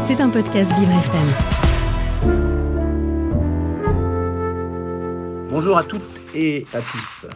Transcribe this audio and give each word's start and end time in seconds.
C'est 0.00 0.20
un 0.20 0.28
podcast 0.30 0.72
Vivre 0.78 0.90
FM. 0.92 1.28
Bonjour 5.50 5.76
à 5.78 5.84
toutes 5.84 6.02
et 6.34 6.66
à 6.72 6.78
tous. 6.80 7.26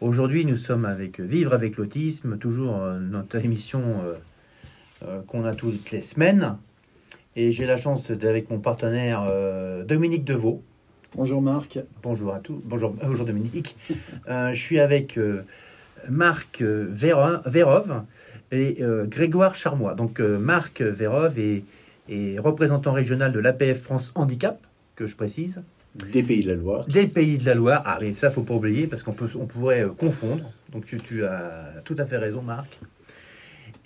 Aujourd'hui, 0.00 0.44
nous 0.44 0.56
sommes 0.56 0.84
avec 0.84 1.20
Vivre 1.20 1.52
avec 1.54 1.76
l'autisme, 1.76 2.38
toujours 2.38 2.76
euh, 2.82 2.98
notre 2.98 3.36
émission 3.44 3.82
euh, 4.04 4.14
euh, 5.04 5.20
qu'on 5.26 5.44
a 5.44 5.54
toutes 5.54 5.90
les 5.90 6.02
semaines. 6.02 6.56
Et 7.36 7.52
j'ai 7.52 7.66
la 7.66 7.76
chance 7.76 8.10
d'être 8.10 8.24
avec 8.24 8.50
mon 8.50 8.58
partenaire 8.58 9.30
Dominique 9.86 10.24
Deveau. 10.24 10.62
Bonjour 11.14 11.42
Marc. 11.42 11.78
Bonjour 12.02 12.32
à 12.34 12.38
tous. 12.40 12.60
Bonjour, 12.64 12.90
bonjour 13.02 13.26
Dominique. 13.26 13.76
Euh, 14.28 14.52
je 14.54 14.60
suis 14.60 14.80
avec 14.80 15.18
euh, 15.18 15.44
Marc 16.08 16.62
euh, 16.62 16.88
Véro- 16.90 17.40
Vérov 17.46 18.02
et 18.52 18.76
euh, 18.80 19.06
Grégoire 19.06 19.54
Charmois. 19.54 19.94
Donc 19.94 20.20
euh, 20.20 20.38
Marc 20.38 20.80
Vérov 20.80 21.38
est, 21.38 21.64
est 22.08 22.38
représentant 22.38 22.92
régional 22.92 23.32
de 23.32 23.38
l'APF 23.38 23.80
France 23.80 24.12
Handicap, 24.14 24.58
que 24.94 25.06
je 25.06 25.16
précise. 25.16 25.62
Des 26.12 26.22
Pays 26.22 26.42
de 26.42 26.48
la 26.48 26.56
Loire. 26.56 26.86
Des 26.86 27.06
pays 27.06 27.38
de 27.38 27.46
la 27.46 27.54
Loire, 27.54 27.82
ah 27.86 27.98
oui, 28.00 28.14
ça 28.14 28.30
faut 28.30 28.42
pas 28.42 28.54
oublier 28.54 28.86
parce 28.86 29.02
qu'on 29.02 29.14
peut, 29.14 29.28
on 29.38 29.46
pourrait 29.46 29.82
euh, 29.82 29.88
confondre. 29.88 30.52
Donc 30.72 30.84
tu, 30.84 30.98
tu 30.98 31.24
as 31.24 31.72
tout 31.84 31.96
à 31.98 32.04
fait 32.04 32.18
raison, 32.18 32.42
Marc. 32.42 32.78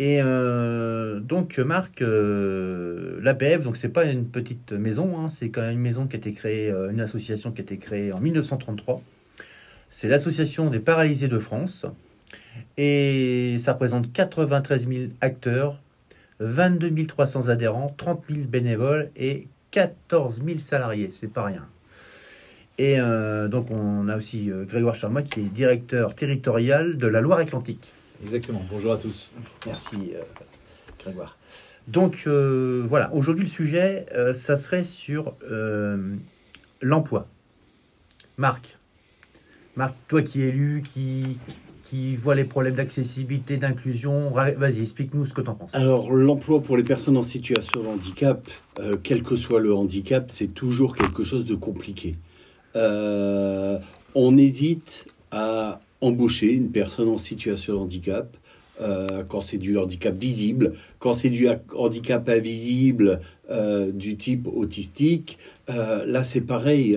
Et 0.03 0.23
donc 0.23 1.59
Marc, 1.59 2.01
l'APF, 2.01 3.63
donc 3.63 3.77
c'est 3.77 3.91
pas 3.91 4.07
une 4.07 4.25
petite 4.25 4.73
maison, 4.73 5.19
hein, 5.19 5.29
c'est 5.29 5.51
quand 5.51 5.61
même 5.61 5.73
une 5.73 5.81
maison 5.81 6.07
qui 6.07 6.17
a 6.17 6.19
été 6.19 6.33
créée, 6.33 6.73
une 6.91 7.03
association 7.03 7.53
qui 7.53 7.61
a 7.61 7.65
été 7.65 7.77
créée 7.77 8.11
en 8.11 8.19
1933. 8.19 9.03
C'est 9.91 10.09
l'association 10.09 10.71
des 10.71 10.81
paralysés 10.81 11.29
de 11.29 11.39
France 11.39 11.85
et 12.77 13.57
ça 13.59 13.73
représente 13.75 14.13
93 14.13 14.89
000 14.89 15.01
acteurs, 15.21 15.81
22 16.41 17.07
300 17.07 17.49
adhérents, 17.49 17.95
30 17.97 18.25
000 18.29 18.41
bénévoles 18.47 19.11
et 19.17 19.47
14 19.71 20.43
000 20.45 20.59
salariés. 20.59 21.11
C'est 21.11 21.33
pas 21.33 21.45
rien. 21.45 21.67
Et 22.79 22.99
euh, 22.99 23.49
donc 23.49 23.71
on 23.71 24.09
a 24.09 24.17
aussi 24.17 24.51
euh, 24.51 24.65
Grégoire 24.65 24.95
Charmois 24.95 25.21
qui 25.21 25.41
est 25.41 25.45
directeur 25.45 26.15
territorial 26.15 26.97
de 26.97 27.07
la 27.07 27.21
Loire-Atlantique. 27.21 27.93
Exactement. 28.23 28.63
Bonjour 28.71 28.93
à 28.93 28.97
tous. 28.97 29.31
Merci 29.67 30.13
euh, 30.15 30.23
Grégoire. 30.99 31.37
Donc 31.89 32.27
voilà, 32.27 33.13
aujourd'hui 33.13 33.45
le 33.45 33.51
sujet, 33.51 34.07
ça 34.35 34.57
serait 34.57 34.85
sur 34.85 35.35
l'emploi. 36.81 37.27
Marc, 38.37 38.77
Marc, 39.77 39.95
toi 40.07 40.23
qui 40.23 40.43
es 40.43 40.49
élu, 40.49 40.83
qui, 40.83 41.39
qui 41.91 42.15
vois 42.15 42.37
les 42.37 42.45
problèmes 42.45 42.75
d'accessibilité, 42.77 43.57
d'inclusion, 43.57 44.31
vas-y, 44.31 44.83
explique-nous 44.83 45.27
ce 45.27 45.35
que 45.35 45.41
tu 45.41 45.49
en 45.49 45.55
penses. 45.55 45.75
Alors, 45.75 46.13
l'emploi 46.13 46.63
pour 46.63 46.77
les 46.77 46.85
personnes 46.85 47.17
en 47.17 47.23
situation 47.23 47.83
de 47.83 47.89
handicap, 47.89 48.49
euh, 48.79 48.97
quel 49.03 49.25
que 49.25 49.35
soit 49.35 49.59
le 49.59 49.75
handicap, 49.75 50.27
c'est 50.29 50.55
toujours 50.55 50.95
quelque 50.95 51.25
chose 51.25 51.45
de 51.47 51.57
compliqué. 51.57 52.15
Euh, 52.77 53.81
on 54.15 54.39
hésite 54.39 55.09
à 55.33 55.81
embaucher 56.01 56.53
une 56.53 56.71
personne 56.71 57.09
en 57.09 57.19
situation 57.19 57.75
de 57.75 57.79
handicap 57.81 58.37
euh, 58.81 59.25
quand 59.29 59.41
c'est 59.41 59.59
du 59.59 59.77
handicap 59.77 60.17
visible, 60.17 60.75
quand 61.01 61.13
c'est 61.13 61.29
du 61.29 61.49
ha- 61.49 61.61
handicap 61.75 62.29
invisible 62.29 63.21
du 63.93 64.17
type 64.17 64.47
autistique. 64.47 65.37
là, 65.67 66.23
c'est 66.23 66.43
pareil. 66.43 66.97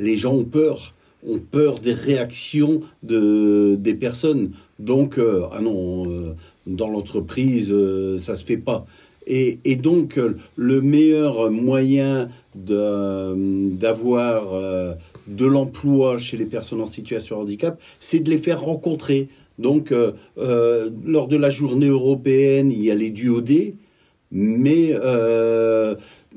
les 0.00 0.16
gens 0.16 0.34
ont 0.34 0.44
peur. 0.44 0.95
Ont 1.26 1.38
peur 1.38 1.78
des 1.78 1.92
réactions 1.92 2.82
de, 3.02 3.76
des 3.78 3.94
personnes. 3.94 4.50
Donc, 4.78 5.18
euh, 5.18 5.44
ah 5.52 5.60
non, 5.60 6.10
euh, 6.10 6.34
dans 6.66 6.88
l'entreprise, 6.88 7.70
euh, 7.70 8.18
ça 8.18 8.34
se 8.34 8.44
fait 8.44 8.56
pas. 8.56 8.86
Et, 9.26 9.58
et 9.64 9.76
donc, 9.76 10.18
euh, 10.18 10.36
le 10.56 10.80
meilleur 10.80 11.50
moyen 11.50 12.28
d'avoir 12.54 13.34
de 15.26 15.46
l'emploi 15.46 16.16
chez 16.16 16.36
les 16.38 16.46
personnes 16.46 16.80
en 16.80 16.86
situation 16.86 17.36
de 17.36 17.42
handicap, 17.42 17.78
c'est 18.00 18.20
de 18.20 18.30
les 18.30 18.38
faire 18.38 18.62
rencontrer. 18.62 19.28
Donc, 19.58 19.92
lors 20.36 21.28
de 21.28 21.36
la 21.36 21.50
journée 21.50 21.88
européenne, 21.88 22.70
il 22.72 22.82
y 22.82 22.90
a 22.90 22.94
les 22.94 23.10
duodés, 23.10 23.74
mais 24.30 24.94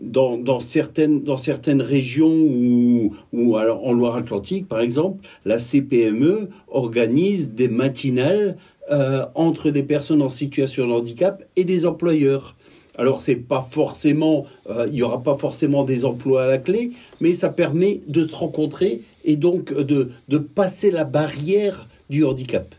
dans, 0.01 0.37
dans, 0.37 0.59
certaines, 0.59 1.23
dans 1.23 1.37
certaines 1.37 1.81
régions 1.81 2.31
ou, 2.31 3.15
ou 3.33 3.57
alors 3.57 3.85
en 3.85 3.93
Loire-Atlantique, 3.93 4.67
par 4.67 4.79
exemple, 4.79 5.25
la 5.45 5.59
CPME 5.59 6.49
organise 6.69 7.51
des 7.51 7.67
matinales 7.67 8.57
euh, 8.91 9.25
entre 9.35 9.69
des 9.69 9.83
personnes 9.83 10.21
en 10.21 10.29
situation 10.29 10.87
de 10.87 10.93
handicap 10.93 11.43
et 11.55 11.63
des 11.63 11.85
employeurs. 11.85 12.55
Alors 12.97 13.21
c'est 13.21 13.35
pas 13.35 13.61
forcément, 13.61 14.45
euh, 14.69 14.87
il 14.89 14.95
y 14.95 15.03
aura 15.03 15.21
pas 15.21 15.35
forcément 15.35 15.83
des 15.83 16.05
emplois 16.05 16.43
à 16.43 16.47
la 16.47 16.57
clé, 16.57 16.91
mais 17.21 17.33
ça 17.33 17.49
permet 17.49 18.01
de 18.07 18.23
se 18.23 18.35
rencontrer 18.35 19.01
et 19.25 19.35
donc 19.35 19.73
de, 19.73 20.09
de 20.27 20.37
passer 20.37 20.91
la 20.91 21.03
barrière 21.03 21.87
du 22.09 22.25
handicap. 22.25 22.73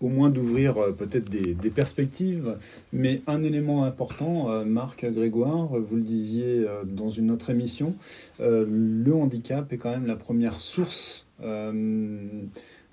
Au 0.00 0.08
moins 0.08 0.30
d'ouvrir 0.30 0.78
euh, 0.78 0.92
peut-être 0.92 1.28
des, 1.28 1.54
des 1.54 1.70
perspectives. 1.70 2.56
Mais 2.92 3.22
un 3.26 3.42
élément 3.42 3.84
important, 3.84 4.50
euh, 4.50 4.64
Marc 4.64 5.04
Grégoire, 5.04 5.68
vous 5.68 5.96
le 5.96 6.02
disiez 6.02 6.64
euh, 6.66 6.84
dans 6.84 7.08
une 7.08 7.30
autre 7.30 7.50
émission, 7.50 7.94
le 8.40 9.12
handicap 9.12 9.72
est 9.72 9.78
quand 9.78 9.90
même 9.90 10.06
la 10.06 10.16
première 10.16 10.54
source 10.54 11.26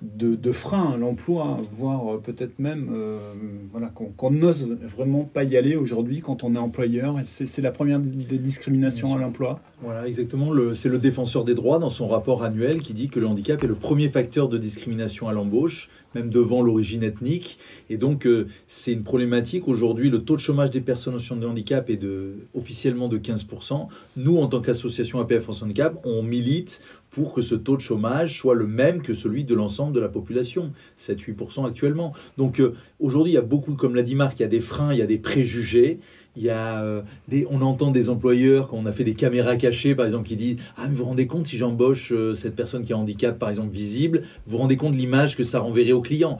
de, 0.01 0.35
de 0.35 0.51
frein 0.51 0.91
à 0.93 0.97
l'emploi, 0.97 1.59
voire 1.71 2.19
peut-être 2.19 2.59
même 2.59 2.89
euh, 2.93 3.33
voilà, 3.69 3.91
qu'on 4.17 4.31
n'ose 4.31 4.69
vraiment 4.95 5.23
pas 5.23 5.43
y 5.43 5.55
aller 5.57 5.75
aujourd'hui 5.75 6.19
quand 6.19 6.43
on 6.43 6.55
est 6.55 6.59
employeur. 6.59 7.15
C'est 7.25 7.61
la 7.61 7.71
première 7.71 7.99
des 7.99 8.37
discriminations 8.37 9.15
à 9.15 9.19
l'emploi. 9.19 9.59
Voilà, 9.81 10.07
exactement. 10.07 10.51
C'est 10.73 10.89
le 10.89 10.99
défenseur 10.99 11.45
des 11.45 11.55
droits 11.55 11.79
dans 11.79 11.89
son 11.89 12.07
rapport 12.07 12.43
annuel 12.43 12.81
qui 12.81 12.93
dit 12.93 13.07
que 13.07 13.19
le 13.19 13.27
handicap 13.27 13.63
est 13.63 13.67
le 13.67 13.75
premier 13.75 14.09
facteur 14.09 14.49
de 14.49 14.57
discrimination 14.57 15.27
à 15.27 15.33
l'embauche, 15.33 15.89
même 16.15 16.29
devant 16.29 16.63
l'origine 16.63 17.03
ethnique. 17.03 17.59
Et 17.89 17.97
donc, 17.97 18.25
euh, 18.25 18.47
c'est 18.67 18.93
une 18.93 19.03
problématique. 19.03 19.67
Aujourd'hui, 19.67 20.09
le 20.09 20.23
taux 20.23 20.35
de 20.35 20.41
chômage 20.41 20.71
des 20.71 20.81
personnes 20.81 21.15
en 21.15 21.19
situation 21.19 21.35
de 21.35 21.45
handicap 21.45 21.89
est 21.89 21.97
de, 21.97 22.37
officiellement 22.55 23.09
de 23.09 23.17
15%. 23.17 23.87
Nous, 24.17 24.37
en 24.37 24.47
tant 24.47 24.61
qu'association 24.61 25.19
APF 25.19 25.43
France 25.43 25.61
Handicap, 25.61 25.99
on 26.05 26.23
milite 26.23 26.81
pour 27.11 27.33
que 27.33 27.41
ce 27.41 27.55
taux 27.55 27.77
de 27.77 27.81
chômage 27.81 28.39
soit 28.39 28.55
le 28.55 28.65
même 28.65 29.01
que 29.01 29.13
celui 29.13 29.43
de 29.43 29.55
l'ensemble 29.55 29.93
de 29.93 29.99
la 29.99 30.09
population, 30.09 30.71
7-8% 30.99 31.65
actuellement. 31.65 32.13
Donc 32.37 32.59
euh, 32.59 32.73
aujourd'hui, 32.99 33.33
il 33.33 33.35
y 33.35 33.39
a 33.39 33.41
beaucoup, 33.41 33.75
comme 33.75 33.95
l'a 33.95 34.03
dit 34.03 34.15
Marc, 34.15 34.39
il 34.39 34.41
y 34.41 34.45
a 34.45 34.49
des 34.49 34.59
freins, 34.59 34.91
il 34.91 34.99
y 34.99 35.01
a 35.01 35.05
des 35.05 35.17
préjugés. 35.17 35.99
Il 36.35 36.43
y 36.43 36.49
a 36.49 36.81
euh, 36.81 37.01
des, 37.27 37.47
on 37.49 37.61
entend 37.61 37.91
des 37.91 38.09
employeurs 38.09 38.67
quand 38.67 38.77
on 38.77 38.85
a 38.85 38.91
fait 38.91 39.03
des 39.03 39.13
caméras 39.13 39.55
cachées, 39.55 39.95
par 39.95 40.05
exemple, 40.05 40.27
qui 40.27 40.35
disent 40.35 40.57
ah 40.77 40.83
mais 40.87 40.89
vous 40.89 40.97
vous 40.97 41.05
rendez 41.05 41.27
compte 41.27 41.47
si 41.47 41.57
j'embauche 41.57 42.11
euh, 42.11 42.35
cette 42.35 42.55
personne 42.55 42.83
qui 42.83 42.93
a 42.93 42.97
un 42.97 42.99
handicap, 42.99 43.37
par 43.39 43.49
exemple 43.49 43.73
visible, 43.73 44.23
vous 44.45 44.53
vous 44.53 44.57
rendez 44.57 44.77
compte 44.77 44.93
de 44.93 44.97
l'image 44.97 45.35
que 45.35 45.43
ça 45.43 45.59
renverrait 45.59 45.91
au 45.91 46.01
client. 46.01 46.37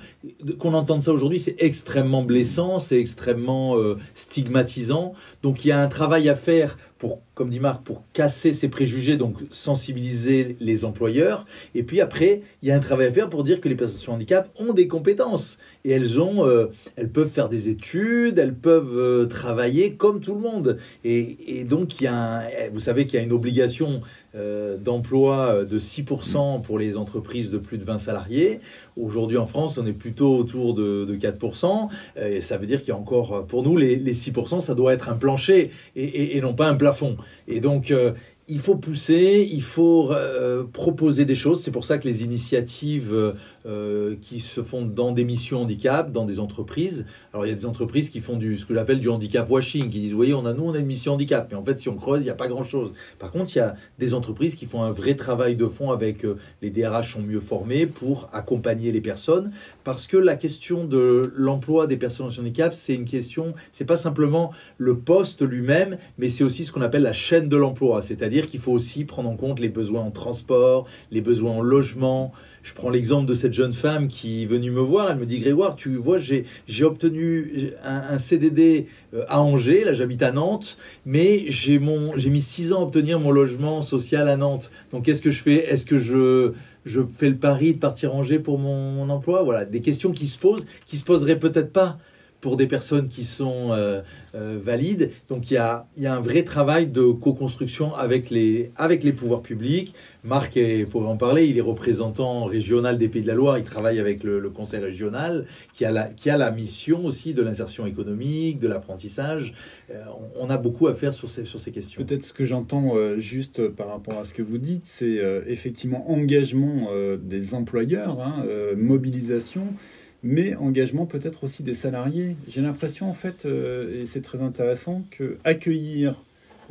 Qu'on 0.59 0.73
entende 0.73 1.01
ça 1.01 1.11
aujourd'hui, 1.11 1.39
c'est 1.39 1.56
extrêmement 1.59 2.23
blessant, 2.23 2.79
c'est 2.79 3.00
extrêmement 3.00 3.78
euh, 3.78 3.97
stigmatisant. 4.13 5.13
Donc 5.44 5.66
il 5.66 5.69
y 5.69 5.72
a 5.72 5.81
un 5.81 5.88
travail 5.88 6.29
à 6.29 6.35
faire 6.35 6.77
pour, 6.97 7.19
comme 7.35 7.50
dit 7.50 7.59
Marc, 7.59 7.84
pour 7.84 8.03
casser 8.13 8.53
ces 8.53 8.69
préjugés, 8.69 9.18
donc 9.18 9.35
sensibiliser 9.51 10.56
les 10.59 10.85
employeurs. 10.85 11.46
Et 11.75 11.84
puis 11.84 12.00
après, 12.01 12.41
il 12.62 12.69
y 12.69 12.72
a 12.72 12.75
un 12.75 12.79
travail 12.79 13.07
à 13.07 13.12
faire 13.12 13.29
pour 13.29 13.44
dire 13.44 13.59
que 13.62 13.68
les 13.69 13.75
personnes 13.75 14.00
sur 14.00 14.13
handicap 14.13 14.50
ont 14.57 14.73
des 14.73 14.88
compétences 14.88 15.57
et 15.84 15.91
elles 15.91 16.19
ont, 16.19 16.45
euh, 16.45 16.68
elles 16.95 17.09
peuvent 17.09 17.29
faire 17.29 17.50
des 17.50 17.68
études, 17.69 18.40
elles 18.40 18.56
peuvent 18.56 18.97
euh, 18.97 19.25
travailler 19.25 19.95
comme 19.95 20.22
tout 20.22 20.34
le 20.34 20.41
monde. 20.41 20.78
Et, 21.03 21.66
donc 21.66 22.00
y 22.01 22.07
a, 22.07 22.40
un- 22.40 22.41
vous 22.74 22.79
savez 22.79 23.06
qu'il 23.06 23.19
y 23.19 23.22
a 23.22 23.25
une 23.25 23.34
obligation 23.34 24.01
euh, 24.35 24.78
d'emploi 24.78 25.38
euh, 25.47 25.66
de 25.66 25.79
6% 25.79 26.62
pour 26.62 26.78
les 26.78 26.97
entreprises 26.97 27.51
de 27.51 27.57
plus 27.57 27.78
de 27.78 27.85
20 27.85 28.00
salariés. 28.00 28.59
Aujourd'hui 28.97 29.38
en 29.38 29.46
France, 29.46 29.78
on 29.78 29.85
est 29.85 29.94
plutôt 29.94 30.35
autour 30.38 30.73
de, 30.73 31.06
de 31.06 31.16
4%. 31.16 31.90
Euh, 32.18 32.28
Et 32.29 32.41
ça 32.41 32.57
veut 32.57 32.66
dire 32.66 32.79
qu'il 32.79 32.90
y 32.90 32.91
a 32.91 32.97
encore, 32.97 33.45
pour 33.45 33.63
nous, 33.63 33.78
les, 33.78 33.95
les 33.95 34.13
6%, 34.13 34.59
ça 34.59 34.75
doit 34.75 34.94
être 34.94 35.09
un 35.09 35.16
plancher 35.16 35.72
et 35.95 36.40
non 36.41 36.54
pas 36.54 36.68
un 36.68 36.75
plafond. 36.75 37.18
Et 37.48 37.59
donc, 37.59 37.92
euh, 37.92 38.12
il 38.47 38.59
faut 38.59 38.75
pousser, 38.75 39.47
il 39.51 39.63
faut 39.63 40.12
euh, 40.12 40.63
proposer 40.71 41.25
des 41.25 41.33
choses. 41.36 41.63
C'est 41.63 41.71
pour 41.71 41.83
ça 41.83 41.97
que 41.97 42.07
les 42.07 42.24
initiatives 42.24 43.12
euh, 43.12 43.33
euh, 43.65 44.15
qui 44.21 44.39
se 44.39 44.62
font 44.62 44.86
dans 44.86 45.12
des 45.12 45.25
missions 45.25 45.62
handicap, 45.62 46.12
dans 46.12 46.25
des 46.25 46.39
entreprises. 46.39 47.06
Alors 47.33 47.45
il 47.45 47.50
y 47.50 47.51
a 47.51 47.56
des 47.56 47.65
entreprises 47.65 48.09
qui 48.09 48.19
font 48.19 48.38
du 48.38 48.57
ce 48.57 48.68
que 48.68 48.75
j'appelle 48.75 49.00
du 49.00 49.09
handicap 49.09 49.50
washing, 49.50 49.89
qui 49.89 50.00
disent 50.00 50.12
vous 50.12 50.18
voyez 50.18 50.36
on 50.36 50.45
a 50.45 50.53
nous 50.53 50.63
on 50.63 50.74
a 50.75 50.77
une 50.77 50.86
mission 50.86 51.13
handicap, 51.13 51.47
mais 51.50 51.57
en 51.57 51.63
fait 51.63 51.80
si 51.80 51.89
on 51.89 51.95
creuse 51.95 52.21
il 52.21 52.25
n'y 52.25 52.30
a 52.30 52.36
pas 52.36 52.47
grand 52.47 52.63
chose. 52.63 52.94
Par 53.18 53.31
contre 53.31 53.56
il 53.56 53.57
y 53.57 53.62
a 53.62 53.75
des 53.97 54.13
entreprises 54.13 54.56
qui 54.56 54.68
font 54.68 54.83
un 54.83 54.92
vrai 54.92 55.15
travail 55.15 55.56
de 55.56 55.65
fond 55.65 55.92
avec 55.92 56.25
les 56.62 56.69
DRH 56.69 57.13
sont 57.13 57.21
mieux 57.21 57.39
formés 57.39 57.88
pour 57.88 58.30
accompagner 58.31 58.92
les 58.92 59.01
personnes, 59.01 59.51
parce 59.83 60.06
que 60.06 60.18
la 60.18 60.36
question 60.36 60.86
de 60.86 61.31
l'emploi 61.36 61.88
des 61.88 61.97
personnes 61.97 62.27
en 62.27 62.39
handicap 62.39 62.75
c'est 62.75 62.94
une 62.94 63.06
question, 63.06 63.56
c'est 63.71 63.86
pas 63.86 63.97
simplement 63.97 64.51
le 64.77 64.97
poste 64.97 65.42
lui-même, 65.42 65.97
mais 66.19 66.30
c'est 66.30 66.44
aussi 66.44 66.63
ce 66.63 66.71
qu'on 66.71 66.81
appelle 66.81 67.03
la 67.03 67.13
chaîne 67.13 67.50
de 67.50 67.57
l'emploi, 67.57 68.01
c'est-à-dire 68.01 68.34
C'est-à-dire 68.35 68.51
qu'il 68.51 68.59
faut 68.59 68.73
aussi 68.73 69.05
prendre 69.05 69.29
en 69.29 69.37
compte 69.37 69.61
les 69.61 69.69
besoins 69.69 70.01
en 70.01 70.11
transport, 70.11 70.87
les 71.09 71.21
besoins 71.21 71.51
en 71.51 71.61
logement. 71.61 72.33
Je 72.63 72.73
prends 72.73 72.89
l'exemple 72.89 73.25
de 73.25 73.33
cette 73.33 73.53
jeune 73.53 73.71
femme 73.71 74.09
qui 74.09 74.43
est 74.43 74.45
venue 74.45 74.71
me 74.71 74.81
voir. 74.81 75.09
Elle 75.09 75.19
me 75.19 75.25
dit 75.25 75.39
Grégoire, 75.39 75.77
tu 75.77 75.95
vois, 75.95 76.19
j'ai 76.19 76.45
obtenu 76.83 77.71
un, 77.81 78.19
CDD 78.19 78.87
euh, 79.13 79.23
à 79.29 79.39
Angers. 79.39 79.85
Là, 79.85 79.93
j'habite 79.93 80.21
à 80.21 80.33
Nantes, 80.33 80.77
mais 81.05 81.45
j'ai 81.47 81.79
mis 81.79 82.41
six 82.41 82.73
ans 82.73 82.81
à 82.81 82.83
obtenir 82.83 83.21
mon 83.21 83.31
logement 83.31 83.81
social 83.81 84.27
à 84.27 84.35
Nantes. 84.35 84.69
Donc, 84.91 85.05
qu'est-ce 85.05 85.21
que 85.21 85.31
je 85.31 85.41
fais? 85.41 85.71
Est-ce 85.71 85.85
que 85.85 85.97
je 85.97 86.51
je 86.83 87.01
fais 87.17 87.29
le 87.29 87.37
pari 87.37 87.73
de 87.73 87.79
partir 87.79 88.13
Angers 88.13 88.39
pour 88.39 88.59
mon, 88.59 89.09
emploi? 89.09 89.43
Voilà, 89.43 89.63
des 89.63 89.79
questions 89.79 90.11
qui 90.11 90.27
se 90.27 90.37
posent, 90.37 90.67
qui 90.85 90.97
se 90.97 91.05
poseraient 91.05 91.39
peut-être 91.39 91.71
pas 91.71 91.99
pour 92.45 92.57
des 92.57 92.68
personnes 92.68 93.09
qui 93.09 93.24
sont 93.24 93.71
euh, 93.71 94.03
euh, 94.36 94.59
valides. 94.62 95.09
Donc 95.30 95.50
il 95.50 95.56
y, 95.56 95.57
a, 95.57 95.88
un 96.06 96.19
vrai 96.19 96.44
travail 96.44 96.86
de 96.86 97.01
co-construction 97.12 97.95
avec 97.95 98.30
les, 98.30 98.71
pouvoirs 99.18 99.42
publics. 99.42 99.95
Marc 100.24 100.56
est, 100.56 100.86
pourrait 100.86 101.07
en 101.07 101.18
parler, 101.18 101.47
il 101.47 101.57
est 101.57 101.62
représentant 101.62 102.45
régional 102.45 103.00
des 103.00 103.07
Pays 103.07 103.24
de 103.24 103.27
la 103.27 103.33
Loire, 103.33 103.57
il 103.57 103.63
travaille 103.63 104.00
avec 104.00 104.24
le, 104.24 104.47
conseil 104.51 104.80
régional 104.80 105.47
qui 105.74 105.86
a, 105.86 105.92
la, 105.92 106.51
mission 106.51 107.03
aussi 107.03 107.33
de 107.33 107.42
l'insertion 107.42 107.88
économique, 107.88 108.59
de 108.59 108.68
l'apprentissage. 108.68 109.56
Euh, 109.89 110.03
on 110.36 110.51
a 110.51 110.59
beaucoup 110.59 110.86
à 110.86 110.94
faire 110.94 111.15
sur 111.15 111.31
ces, 111.31 111.45
sur 111.45 111.59
ces 111.59 111.71
questions. 111.71 112.06
Peut-être 112.06 112.25
ce 112.25 112.33
que 112.33 112.45
j'entends 112.45 112.94
juste 113.18 113.69
par 113.69 113.88
rapport 113.88 114.19
à 114.19 114.24
ce 114.24 114.36
que 114.36 114.44
vous 114.44 114.59
dites, 114.59 114.86
c'est 114.86 115.19
effectivement 115.47 116.12
engagement 116.12 116.92
des 117.18 117.56
employeurs, 117.56 118.19
hein, 118.21 118.45
mobilisation 118.77 119.74
mais 120.23 120.56
engagement 120.56 121.06
peut-être 121.06 121.44
aussi 121.44 121.63
des 121.63 121.73
salariés. 121.73 122.35
J'ai 122.47 122.62
l'impression 122.62 123.09
en 123.09 123.13
fait, 123.13 123.45
euh, 123.45 124.01
et 124.01 124.06
c'est 124.06 124.21
très 124.21 124.41
intéressant, 124.41 125.03
que 125.12 125.38
accueillir 125.44 126.21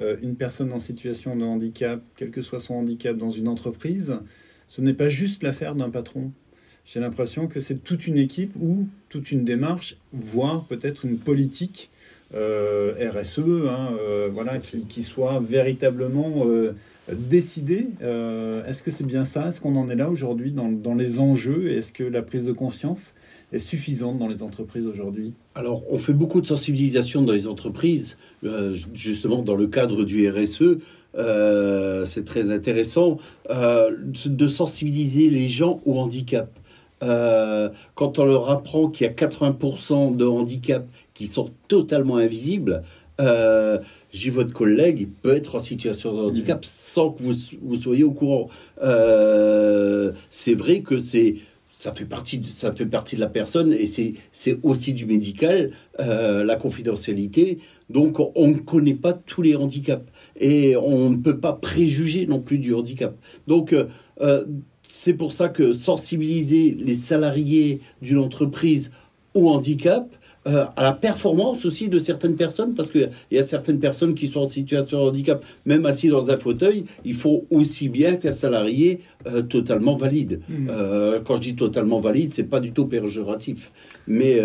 euh, 0.01 0.17
une 0.23 0.35
personne 0.35 0.73
en 0.73 0.79
situation 0.79 1.37
de 1.37 1.45
handicap, 1.45 2.03
quel 2.17 2.31
que 2.31 2.43
soit 2.43 2.61
son 2.61 2.75
handicap 2.75 3.17
dans 3.17 3.31
une 3.31 3.49
entreprise, 3.49 4.19
ce 4.67 4.81
n'est 4.81 4.95
pas 4.95 5.09
juste 5.09 5.43
l'affaire 5.43 5.75
d'un 5.75 5.91
patron. 5.91 6.33
J'ai 6.85 7.01
l'impression 7.01 7.47
que 7.47 7.61
c'est 7.61 7.83
toute 7.83 8.07
une 8.07 8.19
équipe 8.19 8.53
ou 8.61 8.89
toute 9.09 9.31
une 9.31 9.45
démarche, 9.45 9.97
voire 10.13 10.65
peut-être 10.65 11.05
une 11.05 11.19
politique 11.19 11.91
euh, 12.35 13.11
RSE, 13.11 13.39
hein, 13.69 13.97
voilà, 14.33 14.59
qui, 14.59 15.03
soit 15.03 15.41
véritablement 15.41 16.45
décidée. 17.13 17.89
Est-ce 18.01 18.83
que 18.83 18.91
c'est 18.91 19.05
bien 19.05 19.25
ça? 19.25 19.49
Est-ce 19.49 19.61
qu'on 19.61 19.77
en 19.77 19.89
est 19.89 19.97
là 19.97 20.09
aujourd'hui 20.11 20.53
dans, 20.53 20.95
les 20.95 21.21
enjeux? 21.21 21.73
Est-ce 21.73 21.93
que 21.93 22.05
la 22.05 22.23
prise 22.23 22.45
de 22.45 22.53
conscience 22.53 23.15
est 23.53 23.59
suffisante 23.59 24.19
dans 24.19 24.29
les 24.29 24.43
entreprises 24.43 24.87
aujourd'hui? 24.87 25.33
Alors, 25.55 25.83
on 25.91 25.99
fait 25.99 26.13
beaucoup 26.13 26.41
de 26.41 26.47
sensibilisation 26.47 27.23
dans 27.23 27.33
les 27.33 27.47
entreprises, 27.47 28.17
euh, 28.45 28.77
justement 28.95 29.43
dans 29.43 29.55
le 29.55 29.67
cadre 29.67 30.05
du 30.05 30.29
RSE. 30.29 30.79
Euh, 31.17 32.05
c'est 32.05 32.25
très 32.25 32.51
intéressant 32.51 33.19
euh, 33.51 33.97
de 34.27 34.49
sensibiliser 34.49 35.31
les 35.31 35.49
gens 35.49 35.81
au 35.87 35.99
handicap. 35.99 36.51
quand 37.95 38.19
on 38.19 38.25
leur 38.25 38.49
apprend 38.49 38.89
qu'il 38.89 39.07
y 39.07 39.11
a 39.11 39.13
80% 39.13 40.17
de 40.17 40.25
handicaps 40.25 40.87
qui 41.13 41.27
sont 41.27 41.51
totalement 41.69 42.17
invisibles, 42.17 42.83
j'ai 43.19 44.31
votre 44.31 44.53
collègue, 44.53 45.01
il 45.01 45.09
peut 45.09 45.35
être 45.35 45.57
en 45.57 45.59
situation 45.59 46.13
de 46.13 46.21
handicap 46.23 46.65
sans 46.65 47.11
que 47.11 47.23
vous, 47.23 47.77
soyez 47.77 48.05
au 48.05 48.13
courant. 48.13 48.49
c'est 50.31 50.55
vrai 50.55 50.81
que 50.81 50.99
c'est 50.99 51.37
ça 51.75 51.93
fait 51.93 52.05
partie 52.05 52.39
de, 52.39 52.47
ça 52.47 52.73
fait 52.73 52.87
partie 52.87 53.17
de 53.17 53.21
la 53.21 53.27
personne 53.27 53.73
et 53.73 53.87
c'est 53.87 54.15
c'est 54.31 54.61
aussi 54.63 54.93
du 54.93 55.07
médical 55.07 55.73
euh, 55.99 56.45
la 56.45 56.55
confidentialité 56.55 57.59
donc 57.91 58.21
on 58.21 58.47
ne 58.47 58.59
connaît 58.59 58.95
pas 58.95 59.13
tous 59.13 59.43
les 59.43 59.57
handicaps 59.57 60.07
et 60.39 60.77
on 60.77 61.11
ne 61.11 61.17
peut 61.17 61.39
pas 61.39 61.53
préjuger 61.53 62.29
non 62.29 62.39
plus 62.39 62.59
du 62.59 62.73
handicap 62.75 63.17
donc 63.49 63.73
euh, 63.73 63.87
euh, 64.21 64.45
c'est 64.87 65.15
pour 65.15 65.33
ça 65.33 65.49
que 65.49 65.73
sensibiliser 65.73 66.77
les 66.79 66.95
salariés 66.95 67.81
d'une 68.01 68.19
entreprise 68.19 68.93
au 69.35 69.51
handicap 69.51 70.09
euh, 70.47 70.67
à 70.77 70.83
la 70.83 70.93
performance 70.93 71.65
aussi 71.65 71.89
de 71.89 71.99
certaines 71.99 72.37
personnes, 72.37 72.75
parce 72.75 72.91
qu'il 72.91 73.11
y 73.31 73.39
a 73.39 73.43
certaines 73.43 73.79
personnes 73.79 74.15
qui 74.15 74.29
sont 74.29 74.41
en 74.41 74.49
situation 74.49 75.03
de 75.03 75.09
handicap, 75.09 75.43
même 75.65 75.87
assis 75.87 76.09
dans 76.09 76.31
un 76.31 76.39
fauteuil, 76.39 76.85
il 77.07 77.15
faut 77.15 77.47
aussi 77.51 77.89
bien 77.89 78.17
qu'un 78.17 78.33
salarié 78.33 79.01
euh, 79.27 79.41
totalement 79.41 79.97
valide. 79.97 80.41
Mmh. 80.49 80.69
Euh, 80.71 81.21
quand 81.25 81.37
je 81.37 81.41
dis 81.41 81.57
totalement 81.57 81.99
valide, 81.99 82.35
c'est 82.35 82.45
pas 82.45 82.61
du 82.61 82.73
tout 82.73 82.85
péjoratif, 82.85 83.73
mais 84.07 84.39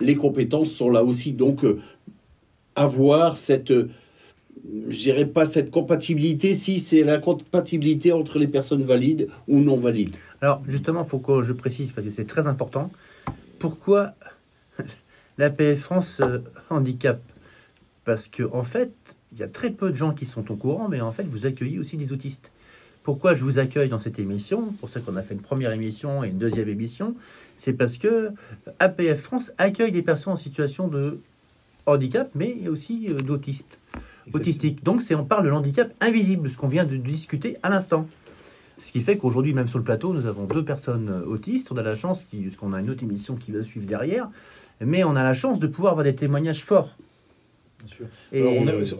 les 0.00 0.16
compétences 0.16 0.70
sont 0.70 0.88
là 0.88 1.04
aussi. 1.04 1.34
Donc, 1.34 1.64
avoir 2.74 3.36
cette 3.36 3.72
je 4.88 4.98
dirais 4.98 5.26
pas 5.26 5.44
cette 5.44 5.70
compatibilité 5.70 6.54
si 6.54 6.80
c'est 6.80 7.02
la 7.02 7.18
compatibilité 7.18 8.12
entre 8.12 8.38
les 8.38 8.48
personnes 8.48 8.82
valides 8.82 9.28
ou 9.46 9.60
non 9.60 9.76
valides. 9.76 10.16
Alors 10.40 10.62
justement, 10.66 11.04
il 11.04 11.08
faut 11.08 11.18
que 11.18 11.42
je 11.42 11.52
précise 11.52 11.92
parce 11.92 12.06
que 12.06 12.12
c'est 12.12 12.24
très 12.24 12.46
important. 12.46 12.90
Pourquoi 13.58 14.14
l'APF 15.38 15.80
France 15.80 16.20
euh, 16.20 16.38
handicap. 16.70 17.20
Parce 18.04 18.28
que 18.28 18.42
en 18.52 18.62
fait, 18.62 18.92
il 19.32 19.38
y 19.38 19.42
a 19.42 19.48
très 19.48 19.70
peu 19.70 19.90
de 19.90 19.96
gens 19.96 20.12
qui 20.12 20.24
sont 20.24 20.50
au 20.50 20.56
courant, 20.56 20.88
mais 20.88 21.00
en 21.00 21.12
fait, 21.12 21.24
vous 21.24 21.46
accueillez 21.46 21.78
aussi 21.78 21.96
des 21.96 22.12
autistes. 22.12 22.50
Pourquoi 23.02 23.34
je 23.34 23.44
vous 23.44 23.58
accueille 23.58 23.88
dans 23.88 23.98
cette 23.98 24.18
émission? 24.18 24.72
Pour 24.80 24.88
ça 24.88 25.00
qu'on 25.00 25.14
a 25.16 25.22
fait 25.22 25.34
une 25.34 25.40
première 25.40 25.72
émission 25.72 26.24
et 26.24 26.28
une 26.28 26.38
deuxième 26.38 26.68
émission. 26.68 27.14
C'est 27.56 27.72
parce 27.72 27.98
que 27.98 28.32
APF 28.80 29.20
France 29.20 29.52
accueille 29.58 29.92
des 29.92 30.02
personnes 30.02 30.32
en 30.32 30.36
situation 30.36 30.88
de 30.88 31.20
handicap, 31.86 32.30
mais 32.34 32.68
aussi 32.68 33.06
euh, 33.08 33.20
d'autistes, 33.20 33.78
autistiques. 34.32 34.82
Donc, 34.82 35.02
c'est 35.02 35.14
on 35.14 35.24
parle 35.24 35.46
de 35.46 35.50
handicap 35.50 35.92
invisible, 36.00 36.50
ce 36.50 36.56
qu'on 36.56 36.68
vient 36.68 36.84
de 36.84 36.96
discuter 36.96 37.56
à 37.62 37.68
l'instant. 37.68 38.08
Ce 38.78 38.92
qui 38.92 39.00
fait 39.00 39.16
qu'aujourd'hui, 39.16 39.54
même 39.54 39.68
sur 39.68 39.78
le 39.78 39.84
plateau, 39.84 40.12
nous 40.12 40.26
avons 40.26 40.44
deux 40.44 40.64
personnes 40.64 41.08
euh, 41.08 41.26
autistes. 41.26 41.72
On 41.72 41.76
a 41.76 41.82
la 41.82 41.94
chance, 41.94 42.24
parce 42.24 42.56
qu'on 42.56 42.72
a 42.72 42.80
une 42.80 42.90
autre 42.90 43.02
émission 43.02 43.34
qui 43.34 43.50
va 43.50 43.62
suivre 43.62 43.86
derrière, 43.86 44.28
mais 44.80 45.04
on 45.04 45.16
a 45.16 45.22
la 45.22 45.34
chance 45.34 45.58
de 45.58 45.66
pouvoir 45.66 45.92
avoir 45.92 46.04
des 46.04 46.14
témoignages 46.14 46.62
forts. 46.62 46.96
Et 48.32 48.42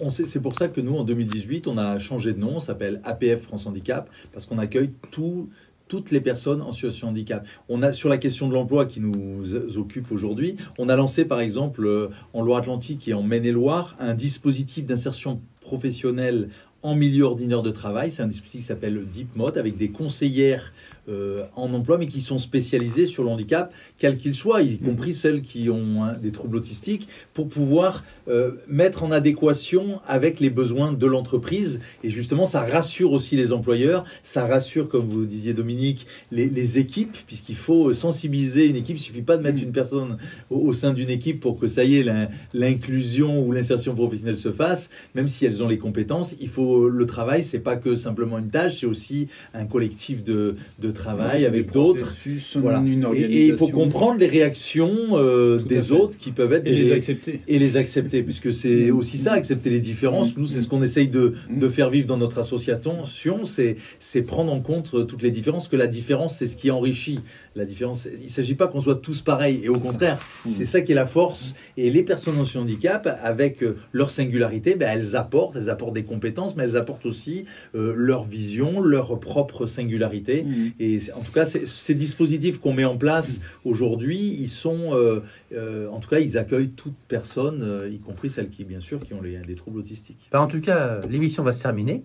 on, 0.00 0.10
sait, 0.10 0.26
c'est 0.26 0.40
pour 0.40 0.54
ça 0.54 0.68
que 0.68 0.80
nous, 0.80 0.94
en 0.94 1.04
2018, 1.04 1.66
on 1.66 1.76
a 1.76 1.98
changé 1.98 2.32
de 2.32 2.38
nom, 2.38 2.56
on 2.56 2.60
s'appelle 2.60 3.00
APF 3.04 3.42
France 3.42 3.66
Handicap, 3.66 4.08
parce 4.32 4.46
qu'on 4.46 4.58
accueille 4.58 4.92
toutes 5.10 6.10
les 6.10 6.20
personnes 6.20 6.62
en 6.62 6.72
situation 6.72 7.08
de 7.08 7.12
handicap. 7.12 7.46
On 7.68 7.82
a 7.82 7.92
sur 7.92 8.08
la 8.08 8.18
question 8.18 8.48
de 8.48 8.54
l'emploi 8.54 8.86
qui 8.86 9.00
nous 9.00 9.76
occupe 9.76 10.12
aujourd'hui, 10.12 10.56
on 10.78 10.88
a 10.88 10.96
lancé 10.96 11.24
par 11.24 11.40
exemple 11.40 11.84
euh, 11.84 12.10
en 12.32 12.42
Loire-Atlantique 12.42 13.08
et 13.08 13.14
en 13.14 13.22
Maine-et-Loire 13.22 13.96
un 13.98 14.14
dispositif 14.14 14.84
d'insertion 14.84 15.40
professionnelle 15.60 16.48
en 16.86 16.94
milieu 16.94 17.24
ordinaire 17.24 17.62
de 17.62 17.72
travail. 17.72 18.12
C'est 18.12 18.22
un 18.22 18.28
dispositif 18.28 18.60
qui 18.60 18.66
s'appelle 18.66 19.04
Deep 19.12 19.34
Mode 19.34 19.58
avec 19.58 19.76
des 19.76 19.90
conseillères 19.90 20.72
euh, 21.08 21.44
en 21.54 21.72
emploi, 21.72 21.98
mais 21.98 22.08
qui 22.08 22.20
sont 22.20 22.38
spécialisés 22.38 23.06
sur 23.06 23.22
le 23.22 23.28
handicap, 23.30 23.72
quel 23.96 24.16
qu'il 24.16 24.34
soit, 24.34 24.62
y 24.62 24.76
compris 24.78 25.14
celles 25.14 25.42
qui 25.42 25.70
ont 25.70 26.04
des 26.20 26.32
troubles 26.32 26.56
autistiques, 26.56 27.08
pour 27.32 27.48
pouvoir 27.48 28.04
euh, 28.28 28.52
mettre 28.66 29.04
en 29.04 29.12
adéquation 29.12 30.00
avec 30.06 30.40
les 30.40 30.50
besoins 30.50 30.92
de 30.92 31.06
l'entreprise. 31.06 31.80
Et 32.02 32.10
justement, 32.10 32.44
ça 32.44 32.62
rassure 32.62 33.12
aussi 33.12 33.36
les 33.36 33.52
employeurs, 33.52 34.04
ça 34.24 34.46
rassure, 34.46 34.88
comme 34.88 35.06
vous 35.06 35.26
disiez 35.26 35.54
Dominique, 35.54 36.06
les, 36.32 36.78
équipes, 36.78 37.16
puisqu'il 37.26 37.54
faut 37.54 37.94
sensibiliser 37.94 38.66
une 38.66 38.76
équipe. 38.76 38.96
Il 38.96 39.02
suffit 39.02 39.22
pas 39.22 39.36
de 39.36 39.42
mettre 39.42 39.62
une 39.62 39.72
personne 39.72 40.18
au, 40.50 40.72
sein 40.72 40.92
d'une 40.92 41.10
équipe 41.10 41.38
pour 41.38 41.58
que 41.58 41.68
ça 41.68 41.84
y 41.84 41.98
est, 41.98 42.28
l'inclusion 42.52 43.44
ou 43.44 43.52
l'insertion 43.52 43.94
professionnelle 43.94 44.36
se 44.36 44.50
fasse, 44.50 44.90
même 45.14 45.28
si 45.28 45.46
elles 45.46 45.62
ont 45.62 45.68
les 45.68 45.78
compétences. 45.78 46.34
Il 46.40 46.48
faut 46.48 46.75
le 46.84 47.06
travail, 47.06 47.42
c'est 47.42 47.58
pas 47.58 47.76
que 47.76 47.96
simplement 47.96 48.38
une 48.38 48.50
tâche, 48.50 48.80
c'est 48.80 48.86
aussi 48.86 49.28
un 49.54 49.64
collectif 49.64 50.22
de, 50.24 50.56
de 50.78 50.90
travail 50.90 51.44
avec 51.44 51.72
d'autres. 51.72 52.14
Voilà. 52.56 52.82
Et, 53.14 53.46
il 53.48 53.56
faut 53.56 53.68
comprendre 53.68 54.18
les 54.18 54.26
réactions 54.26 54.94
euh, 55.12 55.58
des 55.58 55.92
autres 55.92 56.18
qui 56.18 56.32
peuvent 56.32 56.52
être 56.52 56.66
et 56.66 56.72
les 56.72 56.92
accepter 56.92 57.40
et 57.46 57.58
les 57.58 57.76
accepter, 57.76 58.22
puisque 58.22 58.52
c'est 58.52 58.90
mm. 58.90 58.96
aussi 58.96 59.18
ça, 59.18 59.32
accepter 59.32 59.70
les 59.70 59.80
différences. 59.80 60.36
Mm. 60.36 60.40
Nous, 60.40 60.46
c'est 60.46 60.60
ce 60.60 60.68
qu'on 60.68 60.82
essaye 60.82 61.08
de, 61.08 61.34
mm. 61.50 61.58
de, 61.58 61.68
faire 61.68 61.90
vivre 61.90 62.06
dans 62.06 62.16
notre 62.16 62.38
association. 62.38 63.04
C'est 63.44 63.76
c'est 63.98 64.22
prendre 64.22 64.52
en 64.52 64.60
compte 64.60 65.06
toutes 65.06 65.22
les 65.22 65.30
différences. 65.30 65.68
Que 65.68 65.76
la 65.76 65.86
différence, 65.86 66.36
c'est 66.36 66.46
ce 66.46 66.56
qui 66.56 66.70
enrichit 66.70 67.20
la 67.54 67.64
différence. 67.64 68.08
Il 68.18 68.24
ne 68.24 68.28
s'agit 68.28 68.54
pas 68.54 68.68
qu'on 68.68 68.80
soit 68.80 68.96
tous 68.96 69.20
pareils, 69.22 69.60
et 69.62 69.68
au 69.68 69.78
contraire, 69.78 70.18
c'est 70.44 70.66
ça 70.66 70.80
qui 70.80 70.92
est 70.92 70.96
la 70.96 71.06
force. 71.06 71.54
Et 71.76 71.90
les 71.90 72.02
personnes 72.02 72.38
en 72.38 72.44
handicap, 72.58 73.18
avec 73.22 73.62
euh, 73.62 73.76
leur 73.92 74.10
singularité, 74.10 74.74
ben, 74.74 74.88
elles 74.92 75.16
apportent, 75.16 75.56
elles 75.56 75.70
apportent 75.70 75.94
des 75.94 76.04
compétences, 76.04 76.55
mais 76.56 76.64
elles 76.64 76.76
apportent 76.76 77.06
aussi 77.06 77.44
euh, 77.74 77.92
leur 77.96 78.24
vision, 78.24 78.80
leur 78.80 79.18
propre 79.20 79.66
singularité. 79.66 80.46
Et 80.80 80.98
en 81.14 81.20
tout 81.20 81.32
cas, 81.32 81.46
ces 81.46 81.94
dispositifs 81.94 82.58
qu'on 82.58 82.72
met 82.72 82.84
en 82.84 82.96
place 82.96 83.40
aujourd'hui, 83.64 84.18
ils 84.18 84.48
sont, 84.48 84.94
euh, 84.94 85.20
euh, 85.52 85.88
en 85.90 86.00
tout 86.00 86.08
cas, 86.08 86.18
ils 86.18 86.38
accueillent 86.38 86.70
toute 86.70 86.96
personne, 87.08 87.88
y 87.90 87.98
compris 87.98 88.30
celles 88.30 88.50
qui, 88.50 88.64
bien 88.64 88.80
sûr, 88.80 89.00
qui 89.00 89.14
ont 89.14 89.22
des 89.22 89.54
troubles 89.54 89.78
autistiques. 89.78 90.28
Bah, 90.32 90.40
en 90.40 90.46
tout 90.46 90.60
cas, 90.60 91.00
l'émission 91.08 91.42
va 91.42 91.52
se 91.52 91.62
terminer. 91.62 92.02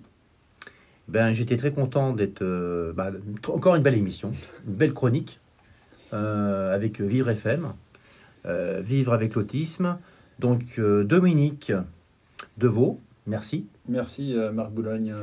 Ben, 1.07 1.33
j'étais 1.33 1.57
très 1.57 1.71
content 1.71 2.13
d'être 2.13 2.43
bah, 2.95 3.11
encore 3.47 3.75
une 3.75 3.83
belle 3.83 3.97
émission, 3.97 4.31
une 4.67 4.75
belle 4.75 4.93
chronique 4.93 5.39
avec 6.11 6.99
Vivre 7.01 7.29
FM, 7.29 7.73
Vivre 8.83 9.13
avec 9.13 9.35
l'autisme. 9.35 9.97
Donc 10.39 10.79
Dominique 10.79 11.71
Deveau, 12.57 12.99
merci. 13.27 13.67
Merci 13.87 14.35
euh, 14.35 14.51
Marc 14.51 14.71
Boulogne. 14.71 15.13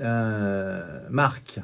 Euh, 0.00 1.00
Marc 1.10 1.60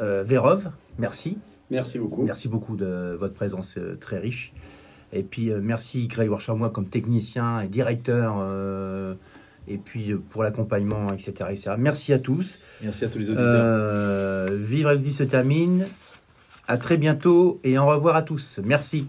euh, 0.00 0.22
Vérov, 0.22 0.70
merci. 0.98 1.38
Merci 1.70 1.98
beaucoup. 1.98 2.22
Merci 2.22 2.48
beaucoup 2.48 2.76
de 2.76 3.16
votre 3.18 3.34
présence 3.34 3.78
très 4.00 4.18
riche. 4.18 4.52
Et 5.12 5.22
puis 5.22 5.50
merci 5.50 6.06
Grégoire 6.06 6.40
Chamois 6.40 6.70
comme 6.70 6.86
technicien 6.86 7.60
et 7.60 7.68
directeur. 7.68 8.42
et 9.66 9.76
puis 9.76 10.14
pour 10.14 10.42
l'accompagnement, 10.42 11.08
etc., 11.12 11.32
etc. 11.50 11.72
Merci 11.78 12.12
à 12.12 12.18
tous. 12.18 12.58
Merci 12.82 13.04
à 13.04 13.08
tous 13.08 13.18
les 13.18 13.28
auditeurs. 13.30 13.62
Euh, 13.64 14.58
Vivre 14.60 14.90
avec 14.90 15.02
lui 15.02 15.12
se 15.12 15.24
termine. 15.24 15.86
À 16.66 16.76
très 16.76 16.96
bientôt 16.96 17.60
et 17.64 17.78
au 17.78 17.86
revoir 17.86 18.16
à 18.16 18.22
tous. 18.22 18.60
Merci. 18.64 19.08